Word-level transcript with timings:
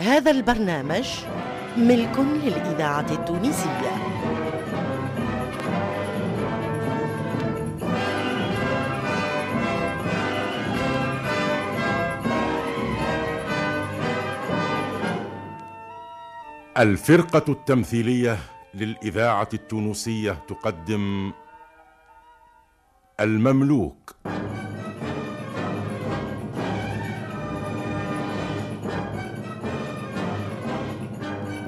هذا 0.00 0.30
البرنامج 0.30 1.08
ملك 1.76 2.18
للإذاعة 2.18 3.06
التونسية. 3.10 3.90
الفرقة 16.78 17.52
التمثيلية 17.52 18.38
للإذاعة 18.74 19.48
التونسية 19.54 20.32
تقدم 20.48 21.32
المملوك. 23.20 24.17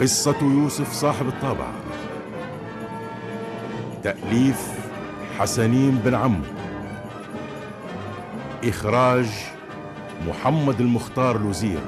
قصة 0.00 0.36
يوسف 0.42 0.92
صاحب 0.92 1.28
الطابع. 1.28 1.66
تأليف 4.02 4.68
حسنين 5.38 5.90
بن 6.04 6.14
عمو 6.14 6.44
إخراج 8.64 9.26
محمد 10.28 10.80
المختار 10.80 11.38
لوزير. 11.38 11.80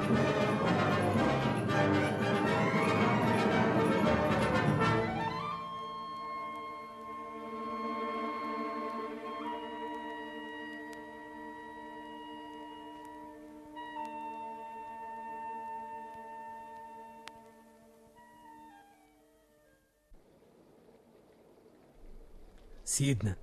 سيدنا 22.85 23.35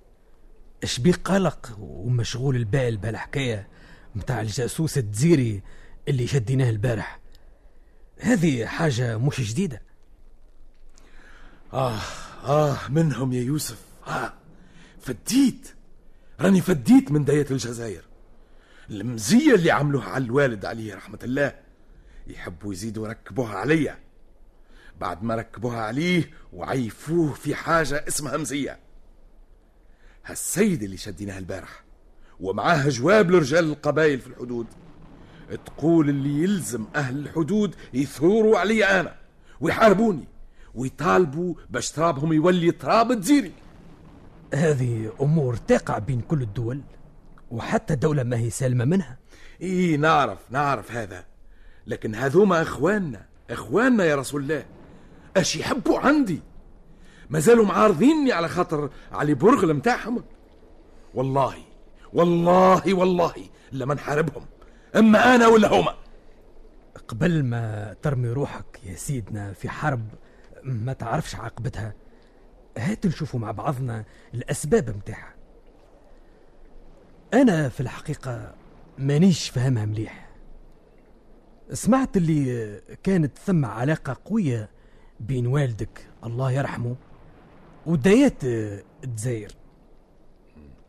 اش 0.83 0.99
بيه 0.99 1.13
قلق 1.13 1.77
ومشغول 1.79 2.55
البال 2.55 2.97
بالحكاية 2.97 3.67
متاع 4.15 4.41
الجاسوس 4.41 4.97
الدزيري 4.97 5.61
اللي 6.07 6.27
شديناه 6.27 6.69
البارح؟ 6.69 7.19
هذه 8.19 8.65
حاجة 8.65 9.17
مش 9.17 9.51
جديدة. 9.51 9.81
آه 11.73 11.99
آه 12.43 12.77
منهم 12.89 13.33
يا 13.33 13.41
يوسف. 13.41 13.81
آه 14.07 14.33
فديت 15.01 15.75
راني 16.39 16.61
فديت 16.61 17.11
من 17.11 17.25
داية 17.25 17.45
الجزائر. 17.51 18.03
المزية 18.89 19.55
اللي 19.55 19.71
عملوها 19.71 20.05
على 20.09 20.23
الوالد 20.25 20.65
عليه 20.65 20.95
رحمة 20.95 21.19
الله 21.23 21.55
يحبوا 22.27 22.73
يزيدوا 22.73 23.07
يركبوها 23.07 23.57
عليا. 23.57 23.99
بعد 24.99 25.23
ما 25.23 25.35
ركبوها 25.35 25.81
عليه 25.81 26.31
وعيفوه 26.53 27.33
في 27.33 27.55
حاجة 27.55 28.05
اسمها 28.07 28.37
مزية. 28.37 28.79
هالسيد 30.25 30.83
اللي 30.83 30.97
شديناه 30.97 31.37
البارح 31.37 31.83
ومعاه 32.39 32.89
جواب 32.89 33.31
لرجال 33.31 33.65
القبائل 33.65 34.19
في 34.19 34.27
الحدود. 34.27 34.67
تقول 35.65 36.09
اللي 36.09 36.43
يلزم 36.43 36.85
أهل 36.95 37.17
الحدود 37.17 37.75
يثوروا 37.93 38.59
علي 38.59 38.85
أنا 38.85 39.15
ويحاربوني 39.61 40.27
ويطالبوا 40.75 41.53
باش 41.69 41.91
ترابهم 41.91 42.33
يولي 42.33 42.71
تراب 42.71 43.21
تزيري. 43.21 43.51
هذه 44.53 45.11
أمور 45.21 45.55
تقع 45.55 45.97
بين 45.97 46.21
كل 46.21 46.41
الدول 46.41 46.81
وحتى 47.51 47.93
الدولة 47.93 48.23
ما 48.23 48.37
هي 48.37 48.49
سالمة 48.49 48.85
منها. 48.85 49.17
إيه 49.61 49.97
نعرف 49.97 50.39
نعرف 50.49 50.91
هذا. 50.91 51.25
لكن 51.87 52.15
هذوما 52.15 52.61
إخواننا 52.61 53.25
إخواننا 53.49 54.03
يا 54.03 54.15
رسول 54.15 54.41
الله 54.41 54.65
أش 55.37 55.55
يحبوا 55.55 55.99
عندي؟ 55.99 56.41
ما 57.31 57.39
زالوا 57.39 57.65
معارضيني 57.65 58.31
على 58.31 58.49
خاطر 58.49 58.89
علي 59.11 59.33
برغل 59.33 59.73
متاعهم. 59.73 60.23
والله 61.13 61.55
والله 62.13 62.93
والله 62.93 63.33
لما 63.71 63.93
نحاربهم 63.93 64.45
أما 64.95 65.35
أنا 65.35 65.47
ولا 65.47 65.67
هما. 65.67 65.95
قبل 67.07 67.43
ما 67.43 67.95
ترمي 68.01 68.29
روحك 68.29 68.79
يا 68.83 68.95
سيدنا 68.95 69.53
في 69.53 69.69
حرب 69.69 70.07
ما 70.63 70.93
تعرفش 70.93 71.35
عاقبتها؟ 71.35 71.93
هات 72.77 73.05
نشوفوا 73.05 73.39
مع 73.39 73.51
بعضنا 73.51 74.05
الأسباب 74.33 74.89
متاعها. 74.89 75.33
أنا 77.33 77.69
في 77.69 77.79
الحقيقة 77.79 78.53
مانيش 78.97 79.49
فاهمها 79.49 79.85
مليح. 79.85 80.29
سمعت 81.73 82.17
اللي 82.17 82.81
كانت 83.03 83.37
ثم 83.37 83.65
علاقة 83.65 84.17
قوية 84.25 84.69
بين 85.19 85.47
والدك 85.47 86.07
الله 86.23 86.51
يرحمه 86.51 86.95
ودايات 87.85 88.43
الجزائر. 89.03 89.51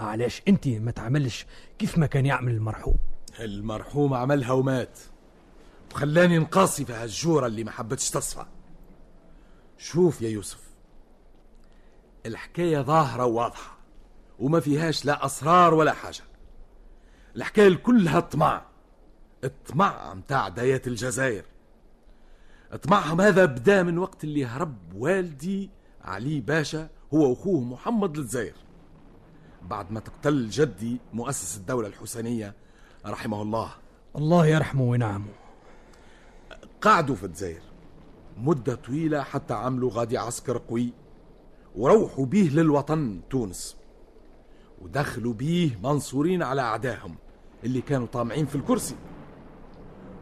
علاش 0.01 0.43
انت 0.49 0.69
ما 0.69 0.91
تعملش 0.91 1.47
كيف 1.79 1.99
ما 1.99 2.07
كان 2.07 2.27
يعمل 2.27 2.53
المرحوم؟ 2.53 2.97
المرحوم 3.41 4.15
عملها 4.15 4.53
ومات. 4.53 4.99
وخلاني 5.93 6.39
نقاصي 6.39 6.85
في 6.85 6.93
هالجورة 6.93 7.47
اللي 7.47 7.65
ما 7.65 7.71
حبتش 7.71 8.11
تصفى. 8.11 8.47
شوف 9.79 10.23
يا 10.23 10.29
يوسف 10.29 10.61
الحكاية 12.27 12.81
ظاهرة 12.81 13.25
وواضحة 13.25 13.79
وما 14.39 14.61
فيهاش 14.61 15.05
لا 15.05 15.27
أسرار 15.27 15.75
ولا 15.75 15.93
حاجة. 15.93 16.23
الحكاية 17.37 17.75
كلها 17.75 18.21
طمع 18.21 18.63
الطمع 19.45 20.15
متاع 20.15 20.49
دايات 20.49 20.87
الجزائر. 20.87 21.45
طمعهم 22.83 23.21
هذا 23.21 23.45
بدا 23.45 23.83
من 23.83 23.99
وقت 23.99 24.25
اللي 24.25 24.47
هرب 24.47 24.95
والدي 24.95 25.71
علي 26.05 26.41
باشا 26.41 26.89
هو 27.15 27.31
واخوه 27.31 27.61
محمد 27.61 28.17
للجزائر 28.17 28.55
بعد 29.63 29.93
ما 29.93 30.01
تقتل 30.01 30.49
جدي 30.49 31.01
مؤسس 31.13 31.57
الدولة 31.57 31.89
الحسينية 31.89 32.55
رحمه 33.07 33.43
الله. 33.43 33.73
الله 34.17 34.47
يرحمه 34.47 34.83
وينعمه. 34.83 35.33
قعدوا 36.81 37.15
في 37.17 37.27
الجزائر 37.27 37.63
مدة 38.39 38.75
طويلة 38.75 39.23
حتى 39.23 39.55
عملوا 39.55 39.91
غادي 39.93 40.19
عسكر 40.19 40.59
قوي 40.59 40.93
وروحوا 41.77 42.27
بيه 42.27 42.51
للوطن 42.51 43.21
تونس. 43.31 43.77
ودخلوا 44.83 45.35
بيه 45.35 45.79
منصورين 45.83 46.43
على 46.43 46.63
أعدائهم 46.63 47.17
اللي 47.65 47.81
كانوا 47.81 48.07
طامعين 48.07 48.47
في 48.47 48.55
الكرسي. 48.55 48.97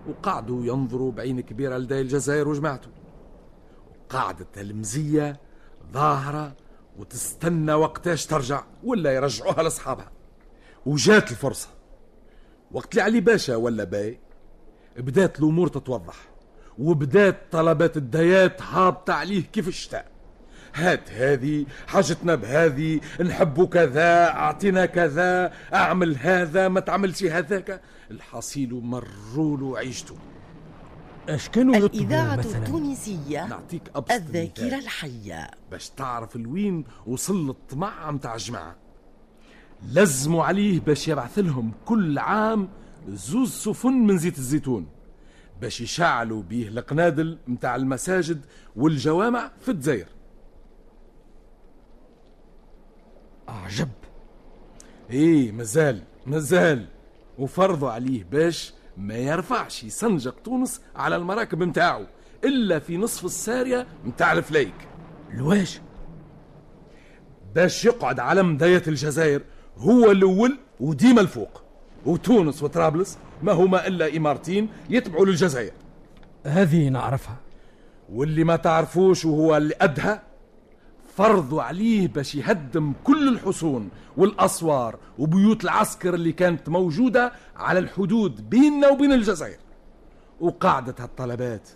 وقعدوا 0.09 0.65
ينظروا 0.65 1.13
بعين 1.13 1.41
كبيرة 1.41 1.79
لدى 1.79 2.01
الجزائر 2.01 2.49
وجماعته. 2.49 2.89
وقعدت 3.91 4.59
المزية 4.59 5.41
ظاهرة 5.93 6.57
وتستنى 6.99 7.73
وقتاش 7.73 8.27
ترجع 8.27 8.65
ولا 8.85 9.13
يرجعوها 9.13 9.63
لأصحابها. 9.63 10.11
وجات 10.87 11.31
الفرصة. 11.31 11.69
وقت 12.73 12.91
اللي 12.93 13.03
علي 13.03 13.21
باشا 13.21 13.57
ولا 13.57 13.85
باي 13.85 14.19
بدات 14.97 15.39
الأمور 15.39 15.69
تتوضح. 15.69 16.17
وبدات 16.79 17.37
طلبات 17.53 17.97
الديات 17.97 18.63
هابطة 18.63 19.13
عليه 19.13 19.43
كيف 19.43 19.69
الشتاء. 19.69 20.11
هات 20.75 21.11
هذه 21.11 21.67
حاجتنا 21.87 22.35
بهذه 22.35 23.01
نحبوا 23.21 23.67
كذا 23.67 24.29
أعطينا 24.29 24.87
كذا 24.87 25.53
أعمل 25.75 26.17
هذا 26.17 26.69
ما 26.69 26.81
تعملش 26.81 27.25
هذاك. 27.25 27.83
الحصيل 28.11 28.75
مروا 28.75 29.57
له 29.57 29.79
عيشته 29.79 30.17
اش 31.35 31.49
كانوا 31.49 31.77
الإذاعة 31.77 32.35
التونسية 32.35 33.47
نعطيك 33.47 33.83
أبسط 33.95 34.13
الذاكرة 34.13 34.67
مثال. 34.67 34.75
الحية. 34.79 35.51
باش 35.71 35.91
تعرف 35.91 36.37
لوين 36.37 36.85
وصل 37.07 37.51
الطمع 37.51 38.11
متاع 38.11 38.35
الجماعة 38.35 38.77
لزموا 39.93 40.45
عليه 40.45 40.81
باش 40.81 41.09
يبعث 41.09 41.39
لهم 41.39 41.73
كل 41.85 42.19
عام 42.19 42.69
زوز 43.09 43.51
سفن 43.53 43.93
من 43.93 44.19
زيت 44.19 44.39
الزيتون. 44.39 44.87
باش 45.61 45.81
يشعلوا 45.81 46.43
بيه 46.43 46.69
القنادل 46.69 47.39
متاع 47.49 47.77
المساجد 47.77 48.41
والجوامع 48.77 49.51
في 49.61 49.71
الجزائر. 49.71 50.07
أعجب. 53.49 53.89
إيه 55.11 55.53
مازال 55.53 56.03
مازال. 56.27 56.87
وفرضوا 57.39 57.91
عليه 57.91 58.25
باش 58.25 58.73
ما 59.01 59.15
يرفعش 59.15 59.85
يسنجق 59.85 60.35
تونس 60.45 60.81
على 60.97 61.17
المراكب 61.17 61.63
متاعه 61.63 62.07
إلا 62.45 62.79
في 62.79 62.97
نصف 62.97 63.25
السارية 63.25 63.87
متاع 64.05 64.33
الفليك. 64.33 64.75
لواش 65.35 65.81
باش 67.55 67.85
يقعد 67.85 68.21
على 68.21 68.43
مداية 68.43 68.83
الجزائر 68.89 69.43
هو 69.77 70.11
الأول 70.11 70.59
وديما 70.81 71.21
الفوق. 71.21 71.63
وتونس 72.07 72.63
وطرابلس 72.63 73.19
ما 73.43 73.53
هما 73.53 73.87
إلا 73.87 74.17
إمارتين 74.17 74.69
يتبعوا 74.91 75.27
للجزائر. 75.27 75.73
هذه 76.47 76.89
نعرفها. 76.89 77.37
واللي 78.13 78.45
ما 78.45 78.57
تعرفوش 78.57 79.25
وهو 79.25 79.57
اللي 79.57 79.75
أدهى 79.81 80.21
فرضوا 81.17 81.63
عليه 81.63 82.09
باش 82.09 82.35
يهدم 82.35 82.93
كل 83.05 83.29
الحصون 83.29 83.91
والأسوار 84.17 84.99
وبيوت 85.19 85.65
العسكر 85.65 86.15
اللي 86.15 86.33
كانت 86.33 86.69
موجودة 86.69 87.33
على 87.57 87.79
الحدود 87.79 88.51
بيننا 88.51 88.89
وبين 88.89 89.13
الجزائر. 89.13 89.59
وقاعدة 90.41 90.95
هالطلبات. 90.99 91.69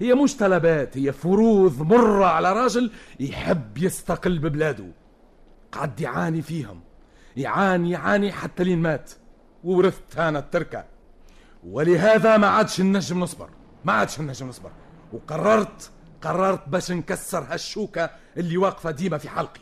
هي 0.00 0.14
مش 0.14 0.36
طلبات 0.36 0.98
هي 0.98 1.12
فروض 1.12 1.82
مرة 1.82 2.24
على 2.24 2.52
راجل 2.52 2.90
يحب 3.20 3.78
يستقل 3.78 4.38
ببلاده. 4.38 4.86
قعد 5.72 6.00
يعاني 6.00 6.42
فيهم. 6.42 6.80
يعاني 7.36 7.90
يعاني 7.90 8.32
حتى 8.32 8.64
لين 8.64 8.78
مات. 8.78 9.10
وورثت 9.64 10.18
أنا 10.18 10.38
التركة. 10.38 10.84
ولهذا 11.66 12.36
ما 12.36 12.46
عادش 12.46 12.80
النجم 12.80 13.20
نصبر. 13.20 13.48
ما 13.84 13.92
عادش 13.92 14.20
النجم 14.20 14.48
نصبر. 14.48 14.70
وقررت 15.12 15.90
قررت 16.24 16.68
باش 16.68 16.90
نكسر 16.90 17.38
هالشوكة 17.38 18.10
اللي 18.36 18.56
واقفة 18.56 18.90
ديما 18.90 19.18
في 19.18 19.28
حلقي. 19.28 19.60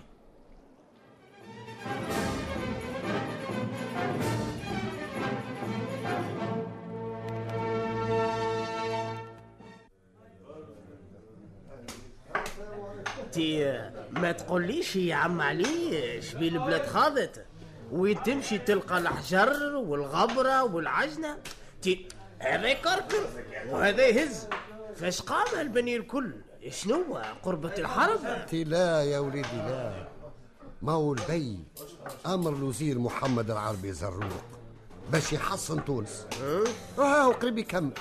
تي 13.32 13.80
ما 14.10 14.32
تقوليش 14.32 14.96
يا 14.96 15.14
عم 15.14 15.40
علي 15.40 16.22
شبي 16.22 16.48
البلاد 16.48 16.86
خاضت. 16.86 17.46
وين 17.92 18.22
تمشي 18.22 18.58
تلقى 18.58 18.98
الحجر 18.98 19.76
والغبرة 19.76 20.64
والعجنة. 20.64 21.38
تي 21.82 22.08
هذا 22.38 22.68
يكركر 22.68 23.26
وهذا 23.68 24.06
يهز. 24.06 24.48
فاش 24.96 25.22
قام 25.22 25.60
البني 25.60 25.96
الكل؟ 25.96 26.32
شنو 26.68 27.18
قربة 27.42 27.72
الحرب؟ 27.78 28.46
تي 28.46 28.64
لا 28.64 29.02
يا 29.02 29.18
وليدي 29.18 29.56
لا. 29.56 30.08
ما 30.82 30.92
هو 30.92 31.12
البي؟ 31.12 31.58
أمر 32.26 32.52
الوزير 32.52 32.98
محمد 32.98 33.50
العربي 33.50 33.92
زروق. 33.92 34.44
باش 35.12 35.32
يحصن 35.32 35.84
تونس. 35.84 36.26
أه؟ 36.98 37.28
وقريب 37.28 37.58
يكمل. 37.58 37.92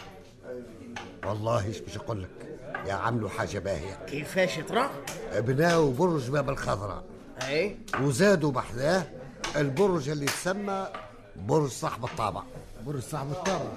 والله 1.25 1.66
إيش 1.66 1.80
باش 1.80 1.98
أقول 1.98 2.24
لك؟ 2.24 2.60
يا 2.86 2.94
عملوا 2.94 3.30
حاجة 3.30 3.60
باهية. 3.60 4.06
كيفاش 4.08 4.56
ترى 4.56 4.90
بناوا 5.36 5.94
برج 5.94 6.30
باب 6.30 6.50
الخضراء. 6.50 7.04
أي؟ 7.42 7.78
وزادوا 8.02 8.52
بحذاه 8.52 9.04
البرج 9.56 10.10
اللي 10.10 10.25
تسمى 10.25 10.88
برج 11.36 11.69
صاحب 11.69 12.06
الطابع 12.06 12.44
برج 12.86 13.00
صاحب 13.00 13.31
الطابع 13.31 13.72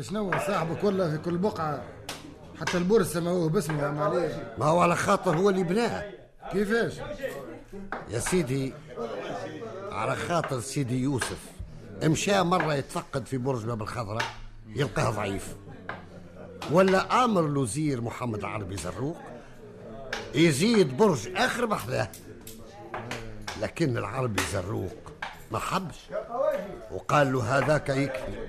شنو 0.00 0.30
صاحبك 0.30 0.84
ولا 0.84 1.10
في 1.10 1.18
كل 1.18 1.38
بقعة؟ 1.38 1.82
حتى 2.60 2.78
البرج 2.78 3.02
سموه 3.06 3.48
باسمه 3.48 3.82
يا 3.82 3.90
معليش 3.90 4.32
ما 4.58 4.66
هو 4.66 4.80
على 4.80 4.96
خاطر 4.96 5.36
هو 5.36 5.50
اللي 5.50 5.62
بناه. 5.62 6.04
كيفاش؟ 6.52 6.92
يا 8.10 8.18
سيدي 8.18 8.72
على 9.92 10.16
خاطر 10.16 10.60
سيدي 10.60 11.02
يوسف 11.02 11.38
مشى 12.02 12.42
مرة 12.42 12.74
يتفقد 12.74 13.26
في 13.26 13.38
برج 13.38 13.64
باب 13.64 13.82
الخضراء 13.82 14.24
يلقاه 14.68 15.10
ضعيف. 15.10 15.54
ولا 16.70 17.24
آمر 17.24 17.40
الوزير 17.46 18.00
محمد 18.00 18.38
العربي 18.38 18.76
زروق 18.76 19.16
يزيد 20.34 20.96
برج 20.96 21.28
آخر 21.36 21.64
بحذاه 21.66 22.08
لكن 23.62 23.98
العربي 23.98 24.42
زروق 24.52 24.96
ما 25.50 25.58
حبش. 25.58 25.96
وقال 26.92 27.32
له 27.32 27.58
هذاك 27.58 27.88
يكفي 27.88 28.48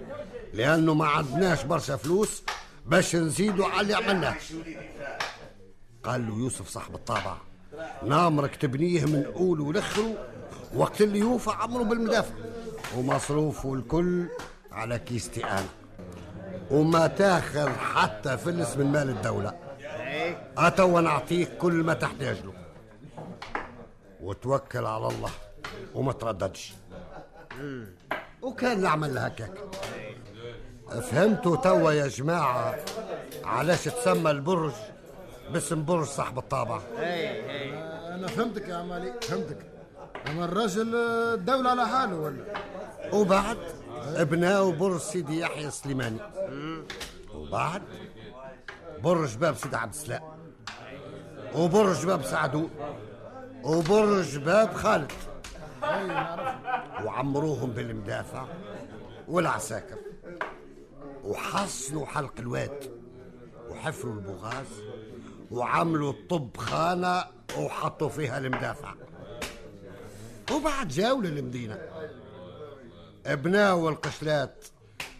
لأنه 0.53 0.93
ما 0.93 1.07
عندناش 1.07 1.63
برشا 1.63 1.95
فلوس 1.95 2.43
باش 2.85 3.15
نزيدوا 3.15 3.65
على 3.65 3.81
اللي 3.81 3.93
عملناه. 3.93 4.35
قال 6.03 6.27
له 6.27 6.35
يوسف 6.35 6.67
صاحب 6.67 6.95
الطابع 6.95 7.37
نامرك 8.03 8.55
تبنيه 8.55 9.05
من 9.05 9.25
أوله 9.35 9.73
لآخره 9.73 10.27
وقت 10.75 11.01
اللي 11.01 11.19
يوفى 11.19 11.49
عمره 11.49 11.83
بالمدافع. 11.83 12.35
ومصروفه 12.97 13.73
الكل 13.73 14.27
على 14.71 14.99
كيستي 14.99 15.45
أنا 15.45 15.69
وما 16.71 17.07
تاخذ 17.07 17.69
حتى 17.69 18.37
فلس 18.37 18.77
من 18.77 18.91
مال 18.91 19.09
الدولة. 19.09 19.59
أتوا 20.57 21.01
نعطيك 21.01 21.57
كل 21.57 21.73
ما 21.73 21.93
تحتاج 21.93 22.37
له. 22.45 22.53
وتوكل 24.21 24.85
على 24.85 25.07
الله 25.07 25.31
وما 25.95 26.11
ترددش. 26.11 26.73
وكان 28.41 28.79
العمل 28.79 29.17
هكاك. 29.17 29.53
فهمتوا 31.01 31.55
توا 31.55 31.91
يا 31.91 32.07
جماعة 32.07 32.75
علاش 33.43 33.83
تسمى 33.83 34.31
البرج 34.31 34.73
باسم 35.53 35.85
برج 35.85 36.05
صاحب 36.05 36.37
الطابع 36.37 36.79
أنا 36.97 38.27
فهمتك 38.27 38.67
يا 38.67 38.75
عم 38.75 38.91
علي 38.91 39.13
فهمتك. 39.21 39.57
أما 40.27 40.45
الراجل 40.45 40.95
الدولة 40.95 41.69
على 41.69 41.87
حاله 41.87 42.15
ولا؟ 42.15 42.43
وبعد 43.13 43.57
بناوا 44.19 44.71
برج 44.71 44.99
سيدي 44.99 45.39
يحيى 45.39 45.67
السليماني 45.67 46.17
وبعد 47.35 47.81
برج 49.03 49.35
باب 49.35 49.55
سيدي 49.55 49.75
عبد 49.75 49.93
السلام. 49.93 50.21
وبرج 51.55 52.05
باب 52.05 52.23
سعدون 52.23 52.69
وبرج 53.63 54.37
باب 54.37 54.73
خالد. 54.73 55.11
وعمروهم 57.05 57.69
بالمدافع 57.69 58.45
والعساكر. 59.27 59.97
وحصنوا 61.25 62.05
حلق 62.05 62.33
الواد 62.39 62.91
وحفروا 63.69 64.13
البغاز 64.13 64.65
وعملوا 65.51 66.11
الطب 66.11 66.57
خانة 66.57 67.23
وحطوا 67.57 68.09
فيها 68.09 68.37
المدافع. 68.37 68.93
وبعد 70.51 70.87
جاوا 70.87 71.21
للمدينة. 71.21 71.79
بناوا 73.25 73.89
القشلات 73.89 74.65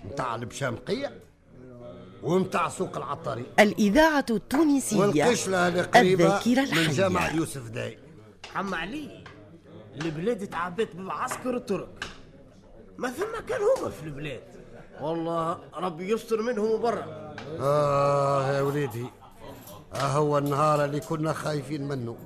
متاع 0.06 0.36
البشامقية 0.36 1.20
ومتاع 2.24 2.70
سوق 2.70 2.98
العطاري. 2.98 3.46
الإذاعة 3.60 4.26
التونسية 4.30 4.98
والقشلة 4.98 5.68
القريبة 5.68 6.42
من 6.46 6.92
جامع 6.92 7.32
يوسف 7.32 7.70
داي. 7.70 8.00
عم 8.56 8.76
علي 8.76 9.24
البلاد 9.96 10.48
تعبت 10.48 10.96
بالعسكر 10.96 11.58
الترك. 11.58 12.06
ما 12.98 13.10
ثم 13.10 13.46
كان 13.48 13.60
هما 13.62 13.90
في 13.90 14.04
البلاد. 14.04 14.44
والله 15.02 15.60
ربي 15.78 16.12
يستر 16.14 16.42
منهم 16.42 16.82
برا 16.82 17.34
آه 17.60 18.52
يا 18.54 18.62
وليدي 18.62 19.06
آه 19.94 19.98
هو 19.98 20.38
النهار 20.38 20.86
اللي 20.86 21.00
كنا 21.00 21.34
خايفين 21.34 21.88
منه. 21.88 22.18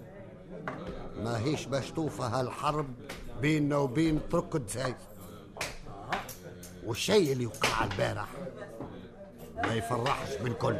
ما 1.23 1.39
هيش 1.39 1.65
باش 1.65 1.91
توفى 1.91 2.21
هالحرب 2.23 2.87
بيننا 3.41 3.77
وبين 3.77 4.19
ترك 4.31 4.55
الجزائر. 4.55 4.95
والشيء 6.85 7.31
اللي 7.31 7.45
وقع 7.45 7.83
البارح 7.83 8.27
ما 9.63 9.73
يفرحش 9.73 10.35
بالكل 10.43 10.75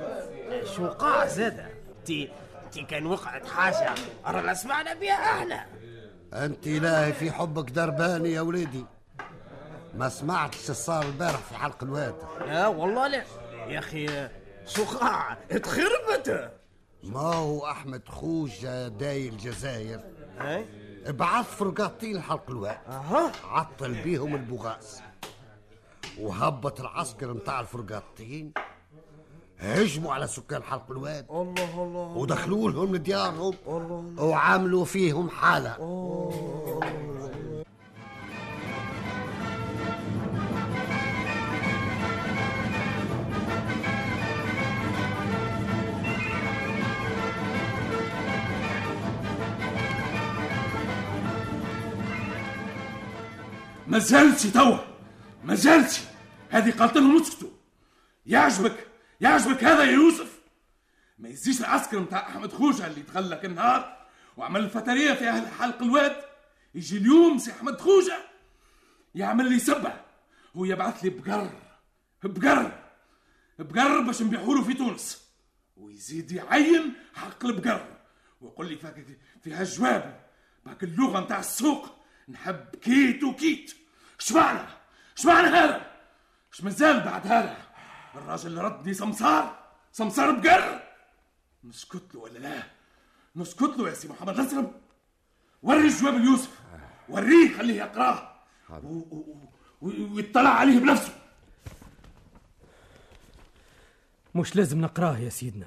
شو 0.75 0.83
وقع 0.83 1.27
زادة؟ 1.27 1.65
تي 2.05 2.29
تي 2.71 2.83
كان 2.83 3.05
وقعت 3.05 3.47
حاجة 3.47 3.95
رانا 4.25 4.53
سمعنا 4.53 4.93
بها 4.93 5.13
إحنا 5.13 5.65
أنت 6.33 6.67
لاهي 6.67 7.13
في 7.13 7.31
حبك 7.31 7.71
درباني 7.71 8.31
يا 8.31 8.41
وليدي. 8.41 8.85
ما 9.93 10.09
سمعتش 10.09 10.71
صار 10.71 11.05
البارح 11.05 11.37
في 11.37 11.55
حلق 11.55 11.83
الواد. 11.83 12.15
لا 12.39 12.67
والله 12.67 13.07
لا. 13.07 13.23
يا 13.67 13.79
أخي 13.79 14.29
شو 14.65 14.83
قاع 14.83 15.33
تخربت 15.33 16.51
ما 17.03 17.19
هو 17.19 17.65
أحمد 17.65 18.01
خوجة 18.09 18.87
داي 18.87 19.29
الجزائر؟ 19.29 19.99
هاي 20.39 20.65
بعث 21.07 21.45
فرقاطين 21.45 22.21
حلق 22.21 22.49
الواد. 22.49 22.77
أها. 22.87 23.31
عطل 23.43 23.93
بيهم 23.93 24.35
البغاز 24.35 25.01
وهبط 26.19 26.79
العسكر 26.79 27.33
متاع 27.33 27.59
الفرقاطين. 27.59 28.51
هجموا 29.59 30.13
على 30.13 30.27
سكان 30.27 30.63
حلق 30.63 30.91
الواد. 30.91 31.25
الله 31.29 31.83
الله 31.83 32.17
ودخلوا 32.17 32.71
لهم 32.71 32.95
لديارهم 32.95 33.55
وعملوا 34.19 34.85
فيهم 34.85 35.29
حالة. 35.29 35.77
ما 53.89 53.99
زالتش 53.99 54.43
توا. 54.43 54.77
ما 55.43 55.55
زالتش. 55.55 55.99
هذه 56.49 56.71
قالت 56.71 56.95
لهم 56.95 57.21
اسكتوا 57.21 57.49
يعجبك 58.25 58.87
يعجبك 59.21 59.63
هذا 59.63 59.83
يا 59.83 59.91
يوسف. 59.91 60.39
ما 61.19 61.29
يزيش 61.29 61.59
العسكر 61.59 61.99
متاع 61.99 62.29
أحمد 62.29 62.53
خوجة 62.53 62.87
اللي 62.87 63.01
تغلق 63.01 63.43
النهار 63.43 64.07
وعمل 64.37 64.63
الفترية 64.63 65.13
في 65.13 65.29
أهل 65.29 65.47
حلق 65.47 65.81
الواد. 65.81 66.15
يجي 66.75 66.97
اليوم 66.97 67.37
سي 67.37 67.51
أحمد 67.51 67.81
خوجة 67.81 68.17
يعمل 69.15 69.49
لي 69.49 69.59
سبه 69.59 69.93
هو 70.55 70.65
يبعث 70.65 71.03
لي 71.03 71.09
بقر 71.09 71.49
بقر 72.23 72.71
بقر 73.59 74.01
باش 74.01 74.21
نبيعوا 74.21 74.63
في 74.63 74.73
تونس. 74.73 75.29
ويزيد 75.77 76.31
يعين 76.31 76.93
حق 77.15 77.45
البقر. 77.45 77.87
ويقول 78.41 78.69
لي 78.69 78.75
فاك 78.75 79.05
في 79.43 79.53
هالجواب 79.53 80.19
باك 80.65 80.83
اللغة 80.83 81.19
نتاع 81.19 81.39
السوق. 81.39 81.98
نحب 82.29 82.75
كيت 82.81 83.23
وكيت. 83.23 83.75
اش 84.19 84.31
معنى 84.31 84.59
اش 85.17 85.25
معنى 85.25 85.47
هذا؟ 85.47 85.91
اش 86.53 86.63
مازال 86.63 86.99
بعد 86.99 87.27
هذا؟ 87.27 87.57
الراجل 88.15 88.47
اللي 88.47 88.61
ردني 88.61 88.93
سمسار؟ 88.93 89.59
سمسار 89.91 90.31
بقر؟ 90.31 90.83
نسكت 91.63 92.15
له 92.15 92.19
ولا 92.19 92.39
لا؟ 92.39 92.63
نسكت 93.35 93.77
له 93.77 93.89
يا 93.89 93.93
سي 93.93 94.07
محمد 94.07 94.39
الاسرم 94.39 94.71
وري 95.63 95.87
الجواب 95.87 96.13
ليوسف 96.13 96.59
وريه 97.09 97.57
خليه 97.57 97.77
يقرأه. 97.77 98.35
ويطلع 99.81 100.49
عليه 100.49 100.79
بنفسه. 100.79 101.13
مش 104.35 104.55
لازم 104.55 104.81
نقرأه 104.81 105.17
يا 105.17 105.29
سيدنا. 105.29 105.65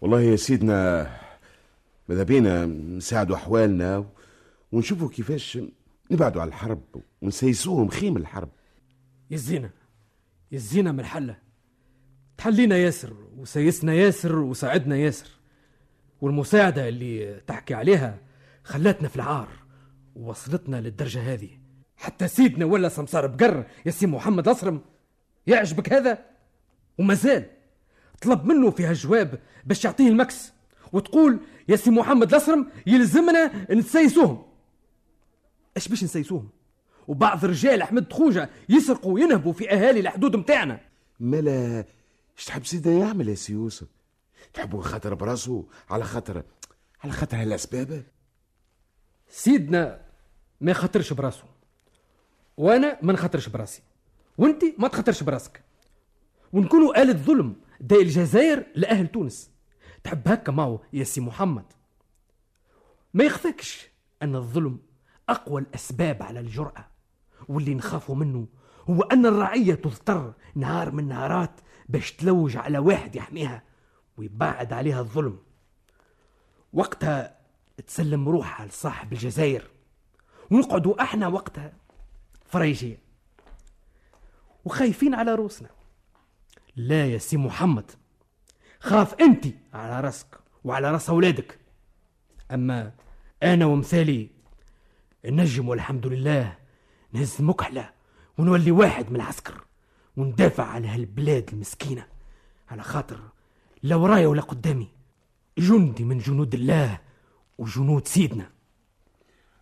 والله 0.00 0.20
يا 0.20 0.36
سيدنا 0.36 1.10
ماذا 2.08 2.22
بينا؟ 2.22 2.66
نساعدوا 2.66 3.36
أحوالنا 3.36 4.04
ونشوفوا 4.72 5.08
كيفاش 5.08 5.58
نبعدوا 6.10 6.42
على 6.42 6.48
الحرب 6.48 6.82
ونسيسوهم 7.22 7.88
خيم 7.88 8.16
الحرب. 8.16 8.48
يزينا 9.30 9.70
يزينا 10.52 10.92
من 10.92 11.00
الحلة. 11.00 11.38
تحلينا 12.38 12.76
ياسر 12.76 13.12
وسيسنا 13.36 13.94
ياسر 13.94 14.38
وساعدنا 14.38 14.96
ياسر. 14.96 15.30
والمساعدة 16.20 16.88
اللي 16.88 17.40
تحكي 17.46 17.74
عليها 17.74 18.18
خلتنا 18.64 19.08
في 19.08 19.16
العار 19.16 19.48
ووصلتنا 20.16 20.80
للدرجة 20.80 21.32
هذه. 21.32 21.50
حتى 21.96 22.28
سيدنا 22.28 22.64
ولا 22.64 22.88
سمسار 22.88 23.26
بقر 23.26 23.66
يا 23.86 23.90
سي 23.90 24.06
محمد 24.06 24.48
الأصرم 24.48 24.80
يعجبك 25.46 25.92
هذا؟ 25.92 26.18
ومازال 26.98 27.46
طلب 28.22 28.44
منه 28.44 28.70
في 28.70 28.86
هالجواب 28.86 29.38
باش 29.64 29.84
يعطيه 29.84 30.08
المكس 30.08 30.52
وتقول 30.92 31.40
يا 31.68 31.76
سي 31.76 31.90
محمد 31.90 32.28
الأصرم 32.34 32.70
يلزمنا 32.86 33.72
نسيسوهم. 33.74 34.51
إيش 35.76 35.88
باش 35.88 36.04
نسيسوهم؟ 36.04 36.48
وبعض 37.08 37.44
رجال 37.44 37.82
أحمد 37.82 38.12
خوجة 38.12 38.50
يسرقوا 38.68 39.12
وينهبوا 39.12 39.52
في 39.52 39.70
أهالي 39.70 40.00
الحدود 40.00 40.36
متاعنا. 40.36 40.80
ملا 41.20 41.84
إيش 42.38 42.44
تحب 42.44 42.64
سيدنا 42.64 42.98
يعمل 43.06 43.28
يا 43.28 43.34
سي 43.34 43.52
يوسف؟ 43.52 43.86
تحبوا 44.54 44.82
خاطر 44.82 45.14
براسه 45.14 45.66
على 45.90 46.04
خاطر 46.04 46.42
على 47.04 47.12
خاطر 47.12 47.36
هالاسباب 47.36 48.04
سيدنا 49.28 50.00
ما 50.60 50.70
يخاطرش 50.70 51.12
براسه 51.12 51.44
وأنا 52.56 52.98
ما 53.02 53.12
نخاطرش 53.12 53.48
براسي. 53.48 53.82
وانت 54.38 54.64
ما 54.78 54.88
تخاطرش 54.88 55.22
براسك. 55.22 55.62
ونكونوا 56.52 57.02
آلة 57.02 57.12
ظلم 57.12 57.56
داي 57.80 58.02
الجزائر 58.02 58.66
لأهل 58.74 59.06
تونس. 59.06 59.50
تحب 60.04 60.28
هكا 60.28 60.52
ماو 60.52 60.80
يا 60.92 61.04
سي 61.04 61.20
محمد؟ 61.20 61.64
ما 63.14 63.24
يخفاكش 63.24 63.88
أن 64.22 64.36
الظلم 64.36 64.78
أقوى 65.28 65.60
الأسباب 65.60 66.22
على 66.22 66.40
الجرأة. 66.40 66.88
واللي 67.48 67.74
نخافوا 67.74 68.14
منه 68.14 68.46
هو 68.90 69.02
أن 69.02 69.26
الرعية 69.26 69.74
تضطر 69.74 70.32
نهار 70.54 70.90
من 70.90 71.08
نهارات 71.08 71.60
باش 71.88 72.12
تلوج 72.12 72.56
على 72.56 72.78
واحد 72.78 73.16
يحميها 73.16 73.62
ويبعد 74.16 74.72
عليها 74.72 75.00
الظلم. 75.00 75.38
وقتها 76.72 77.38
تسلم 77.86 78.28
روحها 78.28 78.66
لصاحب 78.66 79.12
الجزائر 79.12 79.70
ونقعدوا 80.50 81.02
إحنا 81.02 81.28
وقتها 81.28 81.72
فريجية. 82.46 82.98
وخايفين 84.64 85.14
على 85.14 85.34
روسنا. 85.34 85.68
لا 86.76 87.06
يا 87.06 87.18
سي 87.18 87.36
محمد 87.36 87.90
خاف 88.80 89.14
انت 89.14 89.46
على 89.74 90.00
راسك 90.00 90.38
وعلى 90.64 90.90
راس 90.90 91.10
اولادك. 91.10 91.58
اما 92.50 92.92
أنا 93.42 93.66
ومثالي 93.66 94.30
النجم 95.24 95.68
والحمد 95.68 96.06
لله. 96.06 96.56
نهز 97.12 97.36
مكحلة 97.40 97.90
ونولي 98.38 98.70
واحد 98.70 99.10
من 99.10 99.16
العسكر 99.16 99.64
وندافع 100.16 100.64
على 100.64 100.88
هالبلاد 100.88 101.50
المسكينة. 101.52 102.06
على 102.70 102.82
خاطر 102.82 103.20
لا 103.82 103.96
ورايا 103.96 104.26
ولا 104.26 104.42
قدامي. 104.42 104.88
جندي 105.58 106.04
من 106.04 106.18
جنود 106.18 106.54
الله 106.54 106.98
وجنود 107.58 108.08
سيدنا. 108.08 108.50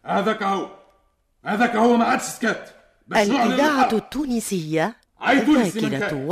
هذاك 0.05 0.43
هو 0.43 0.71
هذاك 1.45 1.76
هو 1.76 1.97
ما 1.97 2.05
عادش 2.05 2.23
سكت 2.23 2.75
الإذاعة. 3.12 3.93
التونسية 3.93 4.97
عيطوا 5.21 5.55
لي 5.55 5.62
السلام 5.62 5.95
الذاكرة 5.95 6.31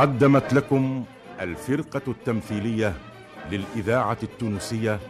قدمت 0.00 0.54
لكم 0.54 1.04
الفرقة 1.40 2.02
التمثيلية 2.08 2.94
للإذاعة 3.50 4.16
التونسية 4.22 5.00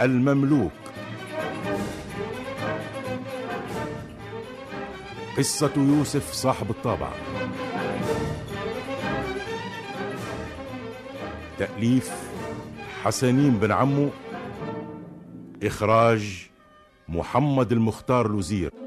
المملوك. 0.00 0.72
قصة 5.38 5.70
يوسف 5.76 6.32
صاحب 6.32 6.70
الطابع. 6.70 7.08
تأليف 11.58 12.12
حسنين 13.02 13.50
بن 13.50 13.72
عمو. 13.72 14.08
إخراج 15.62 16.48
محمد 17.08 17.72
المختار 17.72 18.28
لوزير. 18.28 18.83